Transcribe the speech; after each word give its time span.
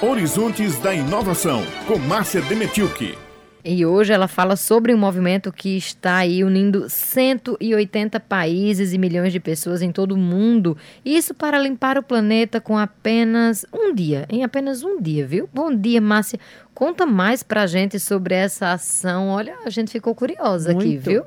Horizontes 0.00 0.78
da 0.78 0.94
Inovação, 0.94 1.60
com 1.88 1.98
Márcia 1.98 2.40
Demetilke. 2.42 3.18
E 3.64 3.84
hoje 3.84 4.12
ela 4.12 4.28
fala 4.28 4.54
sobre 4.54 4.94
um 4.94 4.96
movimento 4.96 5.52
que 5.52 5.76
está 5.76 6.18
aí 6.18 6.44
unindo 6.44 6.88
180 6.88 8.20
países 8.20 8.92
e 8.92 8.98
milhões 8.98 9.32
de 9.32 9.40
pessoas 9.40 9.82
em 9.82 9.90
todo 9.90 10.12
o 10.12 10.16
mundo. 10.16 10.78
Isso 11.04 11.34
para 11.34 11.58
limpar 11.58 11.98
o 11.98 12.02
planeta 12.04 12.60
com 12.60 12.78
apenas 12.78 13.66
um 13.72 13.92
dia, 13.92 14.24
em 14.30 14.44
apenas 14.44 14.84
um 14.84 15.02
dia, 15.02 15.26
viu? 15.26 15.50
Bom 15.52 15.74
dia, 15.74 16.00
Márcia. 16.00 16.38
Conta 16.72 17.04
mais 17.04 17.42
pra 17.42 17.66
gente 17.66 17.98
sobre 17.98 18.36
essa 18.36 18.70
ação. 18.70 19.30
Olha, 19.30 19.56
a 19.64 19.70
gente 19.70 19.90
ficou 19.90 20.14
curiosa 20.14 20.72
Muito. 20.72 20.86
aqui, 20.86 20.96
viu? 20.96 21.24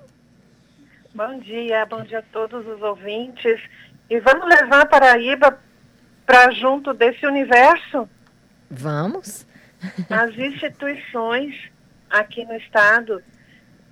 Bom 1.13 1.39
dia, 1.39 1.85
bom 1.87 2.03
dia 2.03 2.19
a 2.19 2.23
todos 2.31 2.65
os 2.65 2.81
ouvintes. 2.81 3.59
E 4.09 4.17
vamos 4.21 4.47
levar 4.47 4.79
a 4.79 4.85
Paraíba 4.85 5.59
para 6.25 6.51
junto 6.51 6.93
desse 6.93 7.25
universo? 7.25 8.07
Vamos. 8.71 9.45
As 10.09 10.33
instituições 10.37 11.53
aqui 12.09 12.45
no 12.45 12.55
estado 12.55 13.21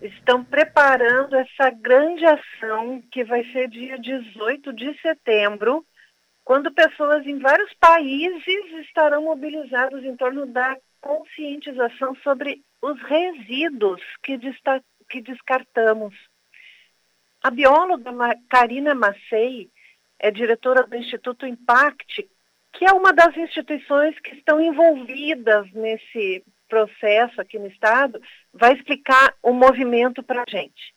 estão 0.02 0.42
preparando 0.42 1.36
essa 1.36 1.70
grande 1.70 2.24
ação 2.26 3.04
que 3.12 3.26
vai 3.26 3.44
ser 3.52 3.68
dia 3.68 4.00
18 4.00 4.72
de 4.72 4.98
setembro, 5.02 5.86
quando 6.46 6.72
pessoas 6.72 7.28
em 7.28 7.40
vários 7.40 7.74
países 7.74 8.86
estarão 8.88 9.24
mobilizadas 9.24 10.02
em 10.06 10.16
torno 10.16 10.46
da 10.46 10.78
conscientização 11.02 12.16
sobre 12.24 12.64
os 12.82 13.02
resíduos 13.02 14.02
que, 14.24 14.40
que 15.10 15.22
descartamos. 15.22 16.16
A 17.44 17.52
bióloga 17.52 18.12
Karina 18.50 18.96
Macei 18.96 19.70
é 20.18 20.32
diretora 20.32 20.88
do 20.88 20.96
Instituto 20.96 21.46
Impact, 21.46 22.30
que 22.74 22.86
é 22.86 22.94
uma 22.94 23.14
das 23.14 23.36
instituições 23.36 24.18
que 24.20 24.36
estão 24.36 24.62
envolvidas 24.62 25.72
nesse 25.74 26.44
processo 26.68 27.42
aqui 27.42 27.58
no 27.58 27.68
Estado, 27.68 28.22
vai 28.54 28.74
explicar 28.74 29.34
o 29.42 29.52
movimento 29.52 30.22
para 30.22 30.44
a 30.44 30.50
gente. 30.50 30.94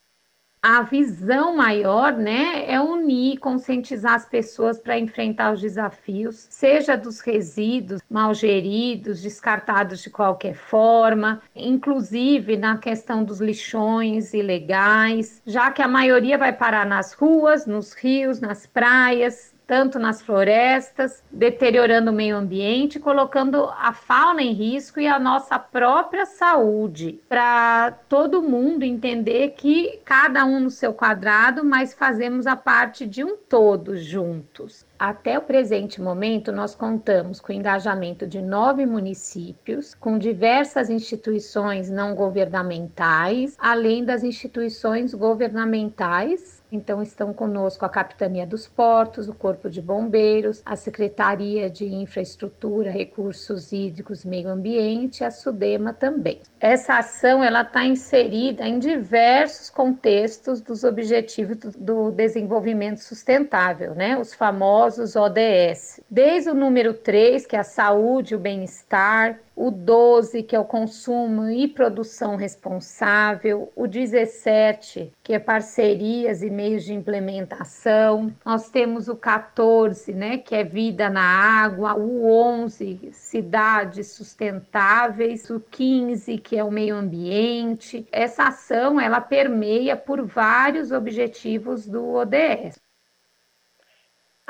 A 0.64 0.82
visão 0.82 1.56
maior, 1.56 2.12
né, 2.12 2.70
é 2.72 2.80
unir, 2.80 3.36
conscientizar 3.40 4.14
as 4.14 4.28
pessoas 4.28 4.78
para 4.78 4.96
enfrentar 4.96 5.52
os 5.52 5.60
desafios, 5.60 6.46
seja 6.50 6.94
dos 6.96 7.18
resíduos 7.18 8.00
mal 8.08 8.32
geridos, 8.32 9.20
descartados 9.20 10.04
de 10.04 10.08
qualquer 10.08 10.54
forma, 10.54 11.42
inclusive 11.56 12.56
na 12.56 12.78
questão 12.78 13.24
dos 13.24 13.40
lixões 13.40 14.32
ilegais, 14.34 15.42
já 15.44 15.72
que 15.72 15.82
a 15.82 15.88
maioria 15.88 16.38
vai 16.38 16.52
parar 16.52 16.86
nas 16.86 17.12
ruas, 17.12 17.66
nos 17.66 17.92
rios, 17.92 18.40
nas 18.40 18.64
praias, 18.64 19.51
tanto 19.66 19.98
nas 19.98 20.22
florestas, 20.22 21.22
deteriorando 21.30 22.10
o 22.10 22.14
meio 22.14 22.36
ambiente, 22.36 23.00
colocando 23.00 23.72
a 23.78 23.92
fauna 23.92 24.42
em 24.42 24.52
risco 24.52 25.00
e 25.00 25.06
a 25.06 25.18
nossa 25.18 25.58
própria 25.58 26.26
saúde, 26.26 27.20
para 27.28 27.92
todo 28.08 28.42
mundo 28.42 28.82
entender 28.82 29.50
que 29.50 30.00
cada 30.04 30.44
um 30.44 30.60
no 30.60 30.70
seu 30.70 30.92
quadrado, 30.92 31.64
mas 31.64 31.94
fazemos 31.94 32.46
a 32.46 32.56
parte 32.56 33.06
de 33.06 33.24
um 33.24 33.36
todo 33.36 33.96
juntos. 33.96 34.84
Até 35.04 35.36
o 35.36 35.42
presente 35.42 36.00
momento, 36.00 36.52
nós 36.52 36.76
contamos 36.76 37.40
com 37.40 37.52
o 37.52 37.56
engajamento 37.56 38.24
de 38.24 38.40
nove 38.40 38.86
municípios, 38.86 39.94
com 39.96 40.16
diversas 40.16 40.88
instituições 40.88 41.90
não 41.90 42.14
governamentais, 42.14 43.56
além 43.58 44.04
das 44.04 44.22
instituições 44.22 45.12
governamentais 45.12 46.62
então, 46.72 47.02
estão 47.02 47.34
conosco 47.34 47.84
a 47.84 47.88
Capitania 47.88 48.46
dos 48.46 48.66
Portos, 48.66 49.28
o 49.28 49.34
Corpo 49.34 49.68
de 49.68 49.82
Bombeiros, 49.82 50.62
a 50.64 50.74
Secretaria 50.74 51.68
de 51.68 51.84
Infraestrutura, 51.84 52.90
Recursos 52.90 53.72
Hídricos 53.72 54.24
e 54.24 54.28
Meio 54.28 54.48
Ambiente, 54.48 55.22
a 55.22 55.30
SUDEMA 55.30 55.92
também. 55.92 56.40
Essa 56.58 56.96
ação 56.96 57.44
ela 57.44 57.60
está 57.60 57.84
inserida 57.84 58.66
em 58.66 58.78
diversos 58.78 59.68
contextos 59.68 60.62
dos 60.62 60.82
Objetivos 60.82 61.76
do 61.76 62.10
Desenvolvimento 62.10 63.00
Sustentável, 63.00 63.94
né? 63.94 64.16
os 64.16 64.32
famosos 64.32 64.91
ODS. 64.98 66.00
Desde 66.10 66.50
o 66.50 66.54
número 66.54 66.94
3, 66.94 67.46
que 67.46 67.56
é 67.56 67.60
a 67.60 67.64
saúde 67.64 68.34
e 68.34 68.36
o 68.36 68.40
bem-estar, 68.40 69.38
o 69.54 69.70
12, 69.70 70.42
que 70.42 70.56
é 70.56 70.58
o 70.58 70.64
consumo 70.64 71.48
e 71.48 71.68
produção 71.68 72.36
responsável, 72.36 73.70
o 73.76 73.86
17, 73.86 75.12
que 75.22 75.34
é 75.34 75.38
parcerias 75.38 76.42
e 76.42 76.50
meios 76.50 76.84
de 76.84 76.94
implementação. 76.94 78.32
Nós 78.44 78.70
temos 78.70 79.08
o 79.08 79.16
14, 79.16 80.12
né, 80.14 80.38
que 80.38 80.54
é 80.54 80.64
vida 80.64 81.10
na 81.10 81.22
água, 81.22 81.94
o 81.94 82.30
11, 82.30 83.10
cidades 83.12 84.12
sustentáveis, 84.12 85.48
o 85.50 85.60
15, 85.60 86.38
que 86.38 86.56
é 86.56 86.64
o 86.64 86.70
meio 86.70 86.96
ambiente. 86.96 88.06
Essa 88.10 88.44
ação, 88.44 89.00
ela 89.00 89.20
permeia 89.20 89.96
por 89.96 90.24
vários 90.24 90.92
objetivos 90.92 91.86
do 91.86 92.14
ODS. 92.14 92.80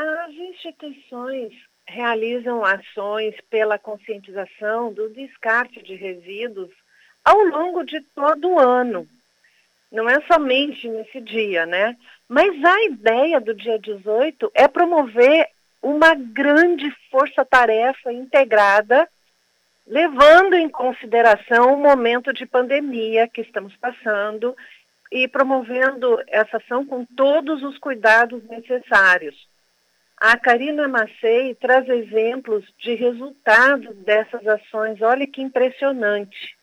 As 0.04 0.34
instituições 0.34 1.52
realizam 1.86 2.64
ações 2.64 3.36
pela 3.48 3.78
conscientização 3.78 4.92
do 4.92 5.08
descarte 5.10 5.80
de 5.80 5.94
resíduos 5.94 6.70
ao 7.24 7.38
longo 7.44 7.84
de 7.84 8.00
todo 8.12 8.48
o 8.48 8.58
ano. 8.58 9.08
Não 9.92 10.10
é 10.10 10.20
somente 10.22 10.88
nesse 10.88 11.20
dia, 11.20 11.66
né? 11.66 11.96
Mas 12.28 12.52
a 12.64 12.82
ideia 12.82 13.40
do 13.40 13.54
dia 13.54 13.78
18 13.78 14.50
é 14.56 14.66
promover 14.66 15.46
uma 15.80 16.16
grande 16.16 16.90
força-tarefa 17.08 18.12
integrada, 18.12 19.08
levando 19.86 20.54
em 20.54 20.68
consideração 20.68 21.74
o 21.74 21.78
momento 21.80 22.32
de 22.32 22.44
pandemia 22.44 23.28
que 23.28 23.42
estamos 23.42 23.76
passando 23.76 24.56
e 25.12 25.28
promovendo 25.28 26.20
essa 26.26 26.56
ação 26.56 26.84
com 26.84 27.04
todos 27.04 27.62
os 27.62 27.78
cuidados 27.78 28.42
necessários. 28.48 29.51
A 30.24 30.38
Karina 30.38 30.86
Macei 30.86 31.52
traz 31.56 31.88
exemplos 31.88 32.64
de 32.78 32.94
resultados 32.94 33.92
dessas 34.04 34.46
ações. 34.46 35.02
Olha 35.02 35.26
que 35.26 35.42
impressionante. 35.42 36.56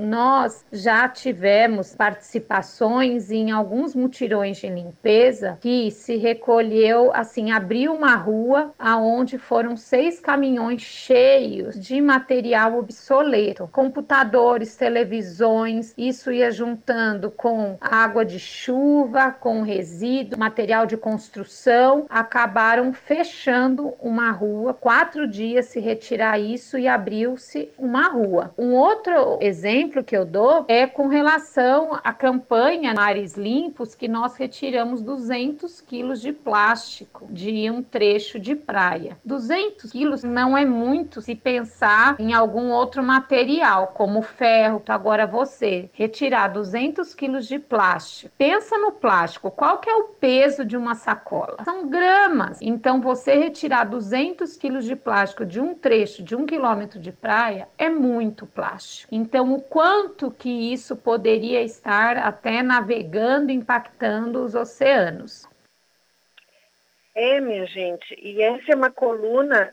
Nós 0.00 0.64
já 0.72 1.08
tivemos 1.08 1.94
participações 1.94 3.30
em 3.30 3.50
alguns 3.50 3.94
mutirões 3.94 4.56
de 4.56 4.68
limpeza 4.68 5.58
que 5.60 5.90
se 5.90 6.16
recolheu, 6.16 7.10
assim, 7.14 7.50
abriu 7.50 7.92
uma 7.92 8.14
rua 8.14 8.72
aonde 8.78 9.36
foram 9.36 9.76
seis 9.76 10.18
caminhões 10.18 10.80
cheios 10.80 11.78
de 11.78 12.00
material 12.00 12.78
obsoleto, 12.78 13.68
computadores, 13.72 14.76
televisões, 14.76 15.92
isso 15.96 16.32
ia 16.32 16.50
juntando 16.50 17.30
com 17.30 17.76
água 17.80 18.24
de 18.24 18.38
chuva, 18.38 19.30
com 19.30 19.62
resíduo, 19.62 20.38
material 20.38 20.86
de 20.86 20.96
construção, 20.96 22.06
acabaram 22.08 22.92
fechando 22.92 23.94
uma 24.00 24.30
rua. 24.30 24.72
Quatro 24.72 25.26
dias 25.26 25.66
se 25.66 25.80
retirar 25.80 26.38
isso 26.38 26.78
e 26.78 26.88
abriu-se 26.88 27.70
uma 27.78 28.08
rua. 28.08 28.54
Um 28.56 28.72
outro 28.72 29.38
exemplo 29.40 29.89
exemplo 29.90 30.04
que 30.04 30.16
eu 30.16 30.24
dou 30.24 30.64
é 30.68 30.86
com 30.86 31.08
relação 31.08 31.98
à 32.04 32.12
campanha 32.12 32.94
Mares 32.94 33.36
Limpos, 33.36 33.94
que 33.94 34.06
nós 34.06 34.36
retiramos 34.36 35.02
200 35.02 35.80
quilos 35.80 36.20
de 36.20 36.32
plástico 36.32 37.26
de 37.28 37.68
um 37.70 37.82
trecho 37.82 38.38
de 38.38 38.54
praia. 38.54 39.18
200 39.24 39.90
quilos 39.90 40.22
não 40.22 40.56
é 40.56 40.64
muito 40.64 41.20
se 41.20 41.34
pensar 41.34 42.16
em 42.18 42.32
algum 42.32 42.70
outro 42.70 43.02
material, 43.02 43.88
como 43.88 44.22
ferro. 44.22 44.82
Agora 44.88 45.26
você 45.26 45.90
retirar 45.92 46.48
200 46.48 47.14
quilos 47.14 47.46
de 47.46 47.58
plástico. 47.58 48.32
Pensa 48.38 48.78
no 48.78 48.92
plástico, 48.92 49.50
qual 49.50 49.78
que 49.78 49.90
é 49.90 49.94
o 49.94 50.04
peso 50.04 50.64
de 50.64 50.76
uma 50.76 50.94
sacola? 50.94 51.56
São 51.64 51.88
gramas. 51.88 52.58
Então 52.60 53.00
você 53.00 53.34
retirar 53.34 53.84
200 53.84 54.56
quilos 54.56 54.84
de 54.84 54.94
plástico 54.94 55.44
de 55.44 55.60
um 55.60 55.74
trecho 55.74 56.22
de 56.22 56.36
um 56.36 56.46
quilômetro 56.46 57.00
de 57.00 57.10
praia 57.10 57.68
é 57.76 57.88
muito 57.88 58.46
plástico. 58.46 59.12
Então 59.14 59.52
o 59.52 59.60
quanto 59.70 60.32
que 60.32 60.72
isso 60.72 60.96
poderia 60.96 61.62
estar 61.62 62.18
até 62.18 62.60
navegando, 62.60 63.52
impactando 63.52 64.42
os 64.42 64.56
oceanos. 64.56 65.48
É, 67.14 67.40
minha 67.40 67.64
gente, 67.66 68.14
e 68.20 68.42
essa 68.42 68.72
é 68.72 68.74
uma 68.74 68.90
coluna 68.90 69.72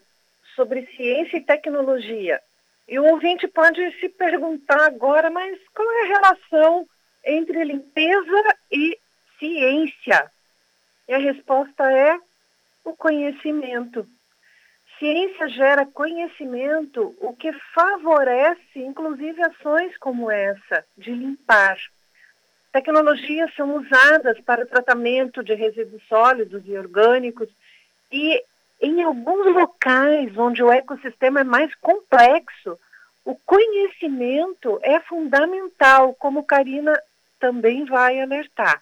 sobre 0.56 0.86
ciência 0.96 1.38
e 1.38 1.42
tecnologia. 1.42 2.40
E 2.88 3.00
o 3.00 3.06
ouvinte 3.06 3.48
pode 3.48 3.92
se 4.00 4.08
perguntar 4.08 4.86
agora, 4.86 5.32
mas 5.32 5.58
qual 5.74 5.90
é 5.92 6.04
a 6.04 6.20
relação 6.20 6.88
entre 7.26 7.64
limpeza 7.64 8.56
e 8.72 8.98
ciência? 9.40 10.32
E 11.08 11.14
a 11.14 11.18
resposta 11.18 11.92
é 11.92 12.20
o 12.84 12.96
conhecimento. 12.96 14.08
Ciência 15.00 15.48
gera 15.50 15.86
conhecimento, 15.86 17.16
o 17.22 17.34
que 17.34 17.52
favorece, 17.74 18.80
inclusive, 18.80 19.42
ações 19.44 19.96
como 19.98 20.32
essa, 20.32 20.84
de 20.98 21.12
limpar. 21.12 21.78
Tecnologias 22.72 23.54
são 23.56 23.76
usadas 23.76 24.40
para 24.42 24.64
o 24.64 24.68
tratamento 24.68 25.44
de 25.44 25.54
resíduos 25.54 26.02
sólidos 26.08 26.64
e 26.66 26.78
orgânicos 26.78 27.48
e 28.12 28.44
em 28.82 29.04
alguns 29.04 29.54
locais 29.54 30.36
onde 30.38 30.64
o 30.64 30.72
ecossistema 30.72 31.42
é 31.42 31.44
mais 31.44 31.74
complexo, 31.76 32.78
o 33.26 33.36
conhecimento 33.36 34.80
é 34.82 35.00
fundamental, 35.02 36.14
como 36.16 36.44
Karina 36.44 36.94
também 37.40 37.86
vai 37.86 38.22
alertar. 38.22 38.82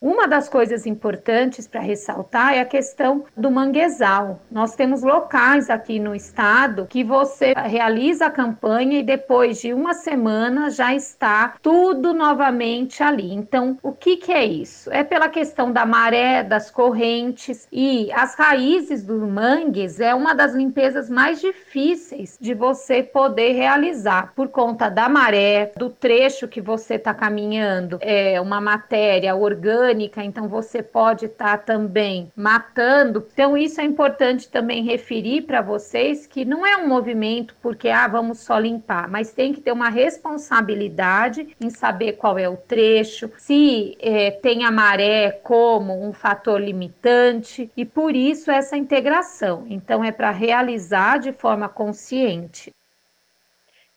Uma 0.00 0.28
das 0.28 0.48
coisas 0.48 0.86
importantes 0.86 1.66
para 1.66 1.80
ressaltar 1.80 2.54
é 2.54 2.60
a 2.60 2.64
questão 2.64 3.24
do 3.36 3.50
manguezal. 3.50 4.40
Nós 4.48 4.76
temos 4.76 5.02
locais 5.02 5.68
aqui 5.68 5.98
no 5.98 6.14
estado 6.14 6.86
que 6.88 7.02
você 7.02 7.52
realiza 7.52 8.26
a 8.26 8.30
campanha 8.30 9.00
e 9.00 9.02
depois 9.02 9.60
de 9.60 9.74
uma 9.74 9.94
semana 9.94 10.70
já 10.70 10.94
está 10.94 11.56
tudo 11.60 12.14
novamente 12.14 13.02
ali. 13.02 13.34
Então, 13.34 13.76
o 13.82 13.90
que, 13.90 14.18
que 14.18 14.32
é 14.32 14.44
isso? 14.44 14.88
É 14.92 15.02
pela 15.02 15.28
questão 15.28 15.72
da 15.72 15.84
maré, 15.84 16.44
das 16.44 16.70
correntes 16.70 17.66
e 17.72 18.08
as 18.12 18.36
raízes 18.36 19.02
dos 19.02 19.28
mangues 19.28 19.98
é 19.98 20.14
uma 20.14 20.32
das 20.32 20.54
limpezas 20.54 21.10
mais 21.10 21.40
difíceis 21.40 22.38
de 22.40 22.54
você 22.54 23.02
poder 23.02 23.50
realizar 23.54 24.32
por 24.36 24.46
conta 24.46 24.88
da 24.88 25.08
maré, 25.08 25.72
do 25.76 25.90
trecho 25.90 26.46
que 26.46 26.60
você 26.60 26.94
está 26.94 27.12
caminhando, 27.12 27.98
é 28.00 28.40
uma 28.40 28.60
matéria 28.60 29.34
orgânica 29.34 29.87
orgânica, 29.88 30.22
então 30.22 30.48
você 30.48 30.82
pode 30.82 31.26
estar 31.26 31.58
tá 31.58 31.64
também 31.64 32.30
matando. 32.36 33.26
Então, 33.32 33.56
isso 33.56 33.80
é 33.80 33.84
importante 33.84 34.48
também 34.48 34.84
referir 34.84 35.42
para 35.42 35.62
vocês 35.62 36.26
que 36.26 36.44
não 36.44 36.66
é 36.66 36.76
um 36.76 36.86
movimento 36.86 37.56
porque, 37.62 37.88
ah, 37.88 38.06
vamos 38.06 38.40
só 38.40 38.58
limpar, 38.58 39.08
mas 39.08 39.32
tem 39.32 39.52
que 39.52 39.60
ter 39.60 39.72
uma 39.72 39.88
responsabilidade 39.88 41.56
em 41.60 41.70
saber 41.70 42.12
qual 42.14 42.38
é 42.38 42.48
o 42.48 42.56
trecho, 42.56 43.30
se 43.36 43.96
é, 44.00 44.30
tem 44.30 44.64
a 44.64 44.70
maré 44.70 45.32
como 45.32 46.06
um 46.06 46.12
fator 46.12 46.60
limitante, 46.60 47.70
e 47.76 47.84
por 47.84 48.14
isso 48.14 48.50
essa 48.50 48.76
integração. 48.76 49.66
Então, 49.68 50.04
é 50.04 50.12
para 50.12 50.30
realizar 50.30 51.18
de 51.18 51.32
forma 51.32 51.68
consciente. 51.68 52.72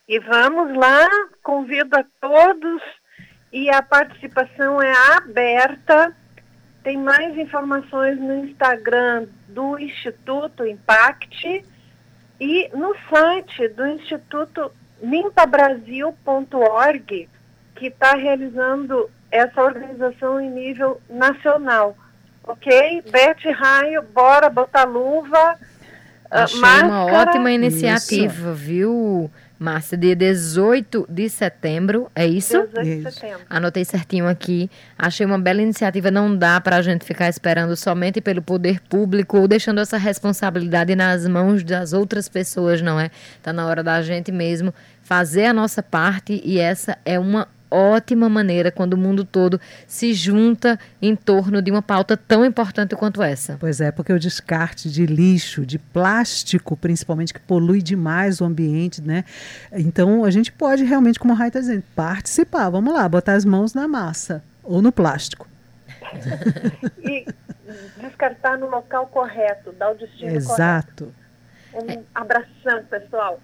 E 0.07 0.19
vamos 0.19 0.75
lá, 0.75 1.07
convido 1.41 1.95
a 1.97 2.03
todos 2.19 2.81
e 3.51 3.69
a 3.69 3.81
participação 3.81 4.81
é 4.81 4.93
aberta. 5.17 6.15
Tem 6.83 6.97
mais 6.97 7.37
informações 7.37 8.19
no 8.19 8.45
Instagram 8.45 9.27
do 9.47 9.77
Instituto 9.77 10.65
Impact 10.65 11.63
e 12.39 12.69
no 12.73 12.95
site 13.09 13.67
do 13.69 13.85
Instituto 13.87 14.71
limpabrasil.org, 15.01 17.29
que 17.75 17.87
está 17.87 18.15
realizando 18.15 19.09
essa 19.29 19.61
organização 19.61 20.39
em 20.41 20.49
nível 20.49 20.99
nacional. 21.09 21.95
Ok? 22.43 23.03
Bete 23.11 23.51
Raio, 23.51 24.01
bora 24.01 24.49
botar 24.49 24.85
luva. 24.85 25.59
Ah, 26.29 26.43
Achei 26.43 26.59
máscara. 26.59 26.87
uma 26.87 27.05
ótima 27.05 27.51
iniciativa, 27.51 28.33
Isso. 28.33 28.53
viu? 28.53 29.31
Márcia, 29.61 29.95
dia 29.95 30.15
18 30.15 31.05
de 31.07 31.29
setembro, 31.29 32.09
é 32.15 32.25
isso? 32.25 32.67
18 32.73 32.83
de 32.83 33.11
setembro. 33.11 33.45
Anotei 33.47 33.85
certinho 33.85 34.27
aqui. 34.27 34.67
Achei 34.97 35.23
uma 35.23 35.37
bela 35.37 35.61
iniciativa. 35.61 36.09
Não 36.09 36.35
dá 36.35 36.59
para 36.59 36.77
a 36.77 36.81
gente 36.81 37.05
ficar 37.05 37.29
esperando 37.29 37.75
somente 37.75 38.19
pelo 38.19 38.41
poder 38.41 38.81
público 38.81 39.37
ou 39.37 39.47
deixando 39.47 39.79
essa 39.79 39.97
responsabilidade 39.97 40.95
nas 40.95 41.27
mãos 41.27 41.63
das 41.63 41.93
outras 41.93 42.27
pessoas, 42.27 42.81
não 42.81 42.99
é? 42.99 43.11
Está 43.37 43.53
na 43.53 43.67
hora 43.67 43.83
da 43.83 44.01
gente 44.01 44.31
mesmo 44.31 44.73
fazer 45.03 45.45
a 45.45 45.53
nossa 45.53 45.83
parte 45.83 46.41
e 46.43 46.57
essa 46.57 46.97
é 47.05 47.19
uma 47.19 47.47
ótima 47.71 48.27
maneira 48.27 48.71
quando 48.71 48.93
o 48.93 48.97
mundo 48.97 49.23
todo 49.23 49.59
se 49.87 50.13
junta 50.13 50.77
em 51.01 51.15
torno 51.15 51.61
de 51.61 51.71
uma 51.71 51.81
pauta 51.81 52.17
tão 52.17 52.45
importante 52.45 52.95
quanto 52.95 53.23
essa. 53.23 53.57
Pois 53.59 53.79
é, 53.81 53.91
porque 53.91 54.11
o 54.11 54.19
descarte 54.19 54.89
de 54.89 55.05
lixo, 55.05 55.65
de 55.65 55.79
plástico, 55.79 56.75
principalmente, 56.75 57.33
que 57.33 57.39
polui 57.39 57.81
demais 57.81 58.41
o 58.41 58.45
ambiente, 58.45 59.01
né? 59.01 59.23
Então 59.71 60.25
a 60.25 60.29
gente 60.29 60.51
pode 60.51 60.83
realmente, 60.83 61.17
como 61.17 61.33
a 61.33 61.35
Rai 61.35 61.47
está 61.47 61.59
dizendo, 61.59 61.83
participar. 61.95 62.69
Vamos 62.69 62.93
lá, 62.93 63.07
botar 63.07 63.33
as 63.33 63.45
mãos 63.45 63.73
na 63.73 63.87
massa 63.87 64.43
ou 64.63 64.81
no 64.81 64.91
plástico. 64.91 65.47
e 67.01 67.25
descartar 67.97 68.57
no 68.57 68.69
local 68.69 69.07
correto, 69.07 69.71
dar 69.71 69.91
o 69.91 69.95
destino 69.95 70.35
Exato. 70.35 71.05
correto. 71.05 71.21
Um 71.73 72.03
abração, 72.13 72.83
pessoal. 72.89 73.39